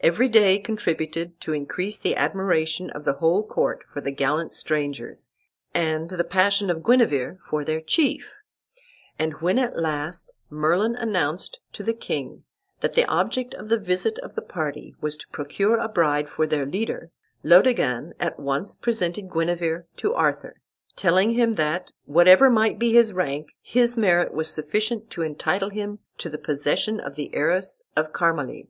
Every 0.00 0.26
day 0.28 0.58
contributed 0.58 1.38
to 1.42 1.52
increase 1.52 1.98
the 1.98 2.16
admiration 2.16 2.88
of 2.88 3.04
the 3.04 3.12
whole 3.20 3.46
court 3.46 3.84
for 3.92 4.00
the 4.00 4.10
gallant 4.10 4.54
strangers, 4.54 5.28
and 5.74 6.08
the 6.08 6.24
passion 6.24 6.70
of 6.70 6.82
Guenever 6.82 7.38
for 7.46 7.62
their 7.62 7.82
chief; 7.82 8.36
and 9.18 9.34
when 9.42 9.58
at 9.58 9.78
last 9.78 10.32
Merlin 10.48 10.96
announced 10.96 11.60
to 11.74 11.82
the 11.82 11.92
king 11.92 12.44
that 12.80 12.94
the 12.94 13.04
object 13.04 13.52
of 13.52 13.68
the 13.68 13.78
visit 13.78 14.18
of 14.20 14.34
the 14.34 14.40
party 14.40 14.94
was 15.02 15.18
to 15.18 15.28
procure 15.28 15.76
a 15.78 15.88
bride 15.88 16.30
for 16.30 16.46
their 16.46 16.64
leader, 16.64 17.10
Laodegan 17.44 18.14
at 18.18 18.40
once 18.40 18.74
presented 18.76 19.30
Guenever 19.30 19.86
to 19.98 20.14
Arthur, 20.14 20.58
telling 20.96 21.32
him 21.34 21.56
that, 21.56 21.92
whatever 22.06 22.48
might 22.48 22.78
be 22.78 22.94
his 22.94 23.12
rank, 23.12 23.48
his 23.60 23.94
merit 23.98 24.32
was 24.32 24.50
sufficient 24.50 25.10
to 25.10 25.20
entitle 25.22 25.68
him 25.68 25.98
to 26.16 26.30
the 26.30 26.38
possession 26.38 26.98
of 26.98 27.14
the 27.16 27.34
heiress 27.34 27.82
of 27.94 28.10
Carmalide. 28.14 28.68